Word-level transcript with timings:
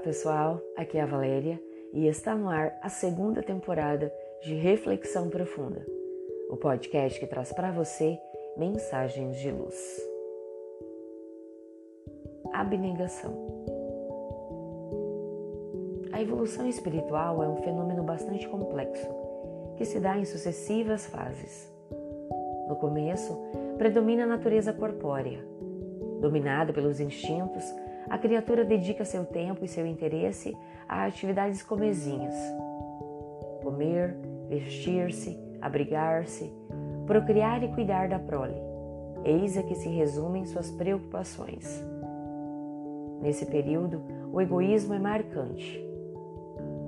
pessoal, 0.00 0.62
aqui 0.76 0.96
é 0.96 1.02
a 1.02 1.06
Valéria 1.06 1.62
e 1.92 2.06
está 2.06 2.34
no 2.34 2.48
ar 2.48 2.78
a 2.82 2.88
segunda 2.88 3.42
temporada 3.42 4.10
de 4.42 4.54
Reflexão 4.54 5.28
Profunda, 5.28 5.86
o 6.48 6.56
podcast 6.56 7.20
que 7.20 7.26
traz 7.26 7.52
para 7.52 7.70
você 7.70 8.18
mensagens 8.56 9.36
de 9.38 9.50
luz. 9.50 10.00
Abnegação. 12.50 13.34
A 16.12 16.22
evolução 16.22 16.66
espiritual 16.66 17.42
é 17.42 17.48
um 17.48 17.56
fenômeno 17.56 18.02
bastante 18.02 18.48
complexo 18.48 19.06
que 19.76 19.84
se 19.84 20.00
dá 20.00 20.16
em 20.16 20.24
sucessivas 20.24 21.06
fases. 21.06 21.70
No 22.68 22.76
começo, 22.76 23.38
predomina 23.76 24.24
a 24.24 24.26
natureza 24.26 24.72
corpórea, 24.72 25.44
dominada 26.20 26.72
pelos 26.72 27.00
instintos 27.00 27.64
a 28.08 28.18
criatura 28.18 28.64
dedica 28.64 29.04
seu 29.04 29.24
tempo 29.24 29.64
e 29.64 29.68
seu 29.68 29.86
interesse 29.86 30.56
a 30.88 31.04
atividades 31.04 31.62
comezinhas: 31.62 32.34
comer, 33.62 34.16
vestir-se, 34.48 35.38
abrigar-se, 35.60 36.52
procriar 37.06 37.62
e 37.62 37.68
cuidar 37.68 38.08
da 38.08 38.18
prole. 38.18 38.56
Eis 39.24 39.56
a 39.56 39.62
que 39.62 39.74
se 39.74 39.88
resumem 39.88 40.44
suas 40.46 40.70
preocupações. 40.70 41.84
Nesse 43.20 43.44
período, 43.44 44.02
o 44.32 44.40
egoísmo 44.40 44.94
é 44.94 44.98
marcante. 44.98 45.84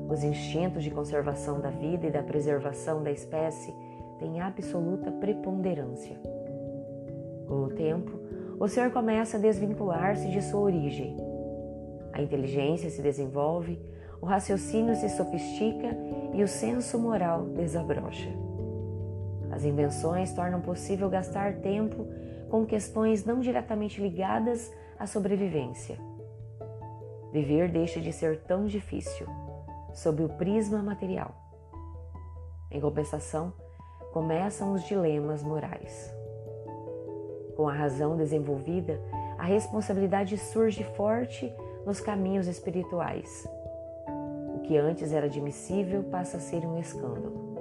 Os 0.08 0.24
instintos 0.24 0.82
de 0.82 0.90
conservação 0.90 1.60
da 1.60 1.70
vida 1.70 2.06
e 2.06 2.10
da 2.10 2.22
preservação 2.22 3.02
da 3.02 3.10
espécie 3.10 3.74
têm 4.18 4.40
absoluta 4.40 5.10
preponderância. 5.10 6.16
Com 7.46 7.64
o 7.64 7.68
tempo, 7.68 8.21
o 8.62 8.68
ser 8.68 8.92
começa 8.92 9.36
a 9.36 9.40
desvincular-se 9.40 10.30
de 10.30 10.40
sua 10.40 10.60
origem. 10.60 11.16
A 12.12 12.22
inteligência 12.22 12.88
se 12.90 13.02
desenvolve, 13.02 13.76
o 14.20 14.24
raciocínio 14.24 14.94
se 14.94 15.08
sofistica 15.08 15.88
e 16.32 16.44
o 16.44 16.46
senso 16.46 16.96
moral 16.96 17.42
desabrocha. 17.46 18.28
As 19.50 19.64
invenções 19.64 20.32
tornam 20.32 20.60
possível 20.60 21.10
gastar 21.10 21.56
tempo 21.56 22.06
com 22.48 22.64
questões 22.64 23.24
não 23.24 23.40
diretamente 23.40 24.00
ligadas 24.00 24.72
à 24.96 25.08
sobrevivência. 25.08 25.98
Viver 27.32 27.68
deixa 27.68 28.00
de 28.00 28.12
ser 28.12 28.42
tão 28.44 28.66
difícil, 28.66 29.26
sob 29.92 30.22
o 30.22 30.28
prisma 30.28 30.80
material. 30.80 31.34
Em 32.70 32.80
compensação, 32.80 33.52
começam 34.12 34.72
os 34.72 34.84
dilemas 34.84 35.42
morais. 35.42 36.21
Com 37.56 37.68
a 37.68 37.72
razão 37.72 38.16
desenvolvida, 38.16 39.00
a 39.38 39.44
responsabilidade 39.44 40.38
surge 40.38 40.84
forte 40.96 41.52
nos 41.84 42.00
caminhos 42.00 42.46
espirituais. 42.46 43.46
O 44.56 44.60
que 44.60 44.76
antes 44.76 45.12
era 45.12 45.26
admissível 45.26 46.04
passa 46.04 46.36
a 46.36 46.40
ser 46.40 46.64
um 46.64 46.78
escândalo. 46.78 47.52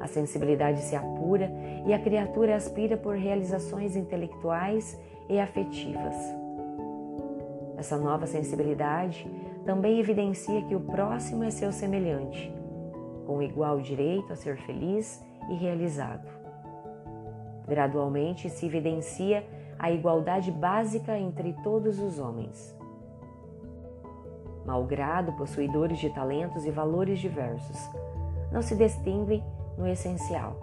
A 0.00 0.06
sensibilidade 0.06 0.80
se 0.80 0.96
apura 0.96 1.50
e 1.86 1.92
a 1.92 1.98
criatura 1.98 2.56
aspira 2.56 2.96
por 2.96 3.16
realizações 3.16 3.96
intelectuais 3.96 4.98
e 5.28 5.38
afetivas. 5.38 6.14
Essa 7.76 7.96
nova 7.96 8.26
sensibilidade 8.26 9.26
também 9.64 9.98
evidencia 9.98 10.62
que 10.62 10.74
o 10.74 10.80
próximo 10.80 11.44
é 11.44 11.50
seu 11.50 11.72
semelhante, 11.72 12.52
com 13.26 13.42
igual 13.42 13.80
direito 13.80 14.32
a 14.32 14.36
ser 14.36 14.58
feliz 14.58 15.22
e 15.50 15.54
realizado. 15.54 16.43
Gradualmente 17.66 18.50
se 18.50 18.66
evidencia 18.66 19.46
a 19.78 19.90
igualdade 19.90 20.50
básica 20.50 21.18
entre 21.18 21.52
todos 21.62 21.98
os 21.98 22.18
homens. 22.18 22.76
Malgrado 24.64 25.32
possuidores 25.32 25.98
de 25.98 26.10
talentos 26.10 26.64
e 26.64 26.70
valores 26.70 27.18
diversos, 27.18 27.78
não 28.50 28.62
se 28.62 28.74
distinguem 28.74 29.42
no 29.76 29.86
essencial. 29.86 30.56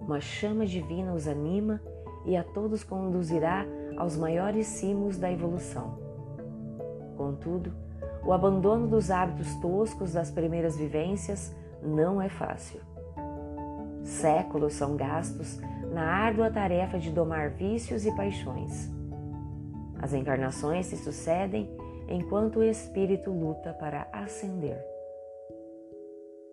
Uma 0.00 0.20
chama 0.20 0.64
divina 0.64 1.12
os 1.12 1.26
anima 1.26 1.80
e 2.24 2.36
a 2.36 2.44
todos 2.44 2.82
conduzirá 2.82 3.66
aos 3.96 4.16
maiores 4.16 4.66
cimos 4.66 5.18
da 5.18 5.30
evolução. 5.30 5.98
Contudo, 7.16 7.72
o 8.24 8.32
abandono 8.32 8.86
dos 8.86 9.10
hábitos 9.10 9.54
toscos 9.56 10.12
das 10.12 10.30
primeiras 10.30 10.76
vivências 10.76 11.54
não 11.82 12.20
é 12.20 12.28
fácil. 12.28 12.80
Séculos 14.04 14.74
são 14.74 14.96
gastos 14.96 15.60
na 15.90 16.04
árdua 16.04 16.50
tarefa 16.50 16.98
de 16.98 17.10
domar 17.10 17.50
vícios 17.50 18.06
e 18.06 18.14
paixões. 18.14 18.88
As 20.00 20.14
encarnações 20.14 20.86
se 20.86 20.96
sucedem 20.96 21.68
enquanto 22.08 22.60
o 22.60 22.62
espírito 22.62 23.30
luta 23.30 23.72
para 23.74 24.06
ascender. 24.12 24.78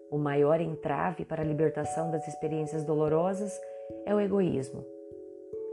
O 0.09 0.17
maior 0.17 0.59
entrave 0.59 1.23
para 1.23 1.41
a 1.41 1.45
libertação 1.45 2.09
das 2.09 2.27
experiências 2.27 2.83
dolorosas 2.83 3.59
é 4.05 4.13
o 4.13 4.19
egoísmo, 4.19 4.83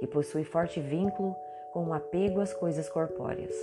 que 0.01 0.07
possui 0.07 0.45
forte 0.45 0.81
vínculo 0.81 1.35
com 1.73 1.87
o 1.87 1.93
apego 1.93 2.41
às 2.41 2.53
coisas 2.53 2.89
corpóreas. 2.89 3.55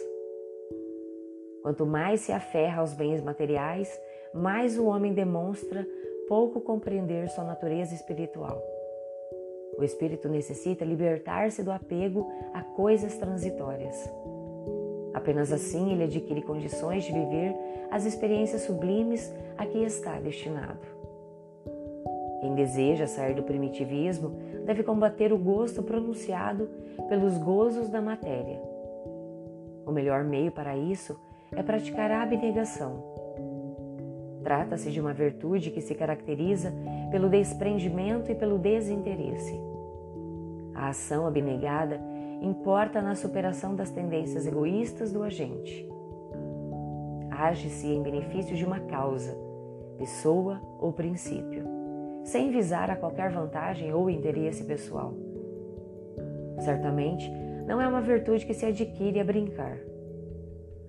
Quanto 1.62 1.86
mais 1.86 2.22
se 2.22 2.32
aferra 2.32 2.82
aos 2.82 2.94
bens 2.94 3.22
materiais, 3.22 4.02
mais 4.34 4.78
o 4.78 4.86
homem 4.86 5.14
demonstra 5.14 5.86
pouco 6.28 6.60
compreender 6.60 7.30
sua 7.30 7.44
natureza 7.44 7.94
espiritual. 7.94 8.81
O 9.78 9.84
espírito 9.84 10.30
necessita 10.30 10.86
libertar-se 10.86 11.64
do 11.64 11.72
apego 11.72 12.30
a 12.54 12.62
coisas 12.62 13.18
transitórias. 13.18 13.96
Apenas 15.14 15.52
assim 15.52 15.92
ele 15.92 16.04
adquire 16.04 16.42
condições 16.42 17.04
de 17.04 17.12
viver 17.12 17.56
as 17.90 18.06
experiências 18.06 18.62
sublimes 18.62 19.32
a 19.58 19.66
que 19.66 19.80
está 19.80 20.20
destinado. 20.20 20.80
Quem 22.42 22.56
deseja 22.56 23.06
sair 23.06 23.36
do 23.36 23.44
primitivismo 23.44 24.30
deve 24.66 24.84
combater 24.84 25.32
o 25.32 25.38
gosto 25.38 25.84
pronunciado 25.84 26.70
pelos 27.08 27.38
gozos 27.38 27.90
da 27.90 28.02
matéria. 28.02 28.62
O 29.86 29.92
melhor 29.92 30.24
meio 30.24 30.52
para 30.52 30.76
isso 30.76 31.20
é 31.52 31.62
praticar 31.62 32.10
a 32.10 32.24
abnegação 32.24 33.21
Trata-se 34.44 34.92
de 34.92 35.00
uma 35.00 35.14
virtude 35.14 35.70
que 35.72 35.82
se 35.82 35.94
caracteriza 35.94 36.74
pelo 37.12 37.30
desprendimento 37.30 38.32
e 38.32 38.36
pelo 38.36 38.58
desinteresse. 38.58 39.60
A 40.74 40.90
ação 40.90 41.28
abnegada 41.28 42.00
importa 42.42 43.02
na 43.02 43.14
superação 43.14 43.76
das 43.76 43.92
tendências 43.92 44.48
egoístas 44.48 45.12
do 45.12 45.22
agente. 45.22 45.88
Age-se 47.30 47.88
em 47.88 48.02
benefício 48.02 48.56
de 48.56 48.66
uma 48.66 48.80
causa, 48.80 49.38
pessoa 49.98 50.60
ou 50.80 50.92
princípio, 50.92 51.64
sem 52.24 52.52
visar 52.52 52.90
a 52.90 52.96
qualquer 52.96 53.32
vantagem 53.32 53.94
ou 53.94 54.10
interesse 54.10 54.64
pessoal. 54.64 55.14
Certamente, 56.60 57.32
não 57.68 57.80
é 57.80 57.88
uma 57.88 58.02
virtude 58.02 58.46
que 58.46 58.54
se 58.54 58.66
adquire 58.66 59.20
a 59.20 59.24
brincar. 59.24 59.78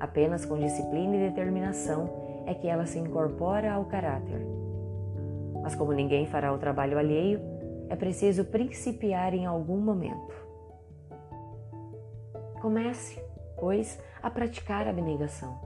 Apenas 0.00 0.44
com 0.44 0.58
disciplina 0.58 1.16
e 1.16 1.28
determinação 1.28 2.21
é 2.46 2.54
que 2.54 2.66
ela 2.66 2.86
se 2.86 2.98
incorpora 2.98 3.72
ao 3.72 3.84
caráter. 3.84 4.40
Mas 5.62 5.74
como 5.74 5.92
ninguém 5.92 6.26
fará 6.26 6.52
o 6.52 6.58
trabalho 6.58 6.98
alheio, 6.98 7.40
é 7.88 7.96
preciso 7.96 8.44
principiar 8.44 9.34
em 9.34 9.46
algum 9.46 9.78
momento. 9.78 10.34
Comece, 12.60 13.22
pois, 13.58 14.00
a 14.22 14.30
praticar 14.30 14.86
a 14.86 14.90
abnegação. 14.90 15.60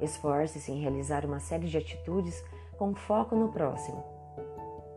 Esforce-se 0.00 0.70
em 0.70 0.80
realizar 0.80 1.24
uma 1.24 1.40
série 1.40 1.66
de 1.66 1.78
atitudes 1.78 2.42
com 2.76 2.94
foco 2.94 3.34
no 3.34 3.48
próximo. 3.48 4.02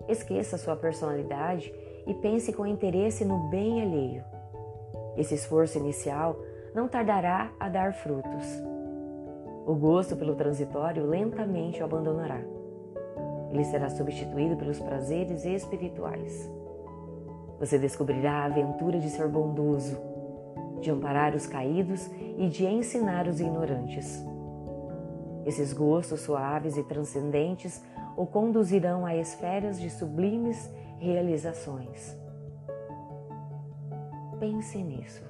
Esqueça 0.07 0.57
sua 0.57 0.75
personalidade 0.75 1.73
e 2.05 2.13
pense 2.13 2.53
com 2.53 2.65
interesse 2.65 3.23
no 3.23 3.49
bem 3.49 3.81
alheio. 3.81 4.23
Esse 5.17 5.35
esforço 5.35 5.77
inicial 5.77 6.37
não 6.73 6.87
tardará 6.87 7.51
a 7.59 7.69
dar 7.69 7.93
frutos 7.93 8.74
o 9.65 9.73
gosto 9.73 10.15
pelo 10.15 10.35
transitório 10.35 11.05
lentamente 11.05 11.81
o 11.81 11.85
abandonará. 11.85 12.39
Ele 13.51 13.63
será 13.63 13.89
substituído 13.89 14.55
pelos 14.55 14.79
prazeres 14.79 15.43
espirituais. 15.43 16.49
Você 17.59 17.79
descobrirá 17.79 18.43
a 18.43 18.45
aventura 18.45 18.99
de 18.99 19.09
ser 19.09 19.27
bondoso, 19.27 19.97
de 20.81 20.91
amparar 20.91 21.33
os 21.33 21.47
caídos 21.47 22.07
e 22.37 22.47
de 22.47 22.65
ensinar 22.65 23.27
os 23.27 23.39
ignorantes. 23.39 24.23
Esses 25.45 25.73
gostos 25.73 26.21
suaves 26.21 26.77
e 26.77 26.83
transcendentes 26.83 27.81
o 28.15 28.25
conduzirão 28.25 29.05
a 29.05 29.15
esferas 29.15 29.79
de 29.79 29.89
sublimes 29.89 30.69
realizações. 30.99 32.15
Pense 34.39 34.77
nisso. 34.77 35.23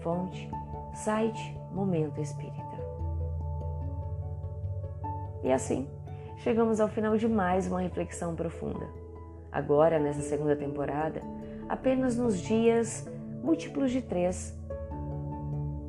Fonte 0.00 0.50
site 0.94 1.56
Momento 1.72 2.20
Espírita. 2.20 2.62
E 5.42 5.52
assim, 5.52 5.88
chegamos 6.38 6.80
ao 6.80 6.88
final 6.88 7.16
de 7.16 7.28
mais 7.28 7.66
uma 7.66 7.80
reflexão 7.80 8.34
profunda. 8.34 8.86
Agora, 9.50 9.98
nessa 9.98 10.20
segunda 10.20 10.56
temporada, 10.56 11.20
apenas 11.68 12.16
nos 12.16 12.40
dias 12.40 13.08
múltiplos 13.42 13.90
de 13.90 14.00
três. 14.00 14.56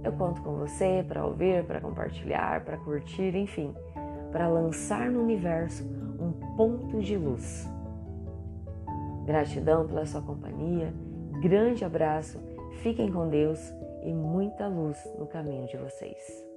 eu 0.03 0.11
conto 0.11 0.41
com 0.41 0.55
você 0.55 1.03
para 1.07 1.25
ouvir, 1.25 1.63
para 1.63 1.79
compartilhar, 1.79 2.63
para 2.65 2.77
curtir, 2.77 3.35
enfim, 3.35 3.73
para 4.31 4.47
lançar 4.47 5.09
no 5.09 5.21
universo 5.21 5.83
um 6.19 6.31
ponto 6.55 6.99
de 6.99 7.15
luz. 7.17 7.69
Gratidão 9.25 9.87
pela 9.87 10.05
sua 10.05 10.21
companhia, 10.21 10.93
grande 11.41 11.83
abraço, 11.85 12.39
fiquem 12.81 13.11
com 13.11 13.29
Deus 13.29 13.73
e 14.05 14.13
muita 14.13 14.67
luz 14.67 14.97
no 15.17 15.27
caminho 15.27 15.67
de 15.67 15.77
vocês. 15.77 16.54